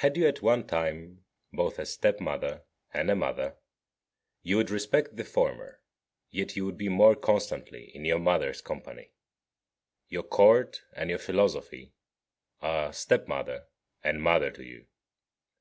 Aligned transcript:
12. 0.00 0.02
Had 0.02 0.16
you 0.16 0.26
at 0.26 0.42
one 0.42 0.66
time 0.66 1.24
both 1.52 1.78
a 1.78 1.86
step 1.86 2.18
mother 2.18 2.64
and 2.92 3.08
a 3.08 3.14
mother, 3.14 3.54
you 4.42 4.56
would 4.56 4.70
respect 4.72 5.14
the 5.14 5.22
former, 5.22 5.80
yet 6.32 6.56
you 6.56 6.66
would 6.66 6.76
be 6.76 6.88
more 6.88 7.14
constantly 7.14 7.84
in 7.94 8.04
your 8.04 8.18
mother's 8.18 8.60
company. 8.60 9.12
Your 10.08 10.24
court 10.24 10.82
and 10.94 11.10
your 11.10 11.20
philosophy 11.20 11.94
are 12.60 12.92
step 12.92 13.28
mother 13.28 13.68
and 14.02 14.20
mother 14.20 14.50
to 14.50 14.64
you. 14.64 14.88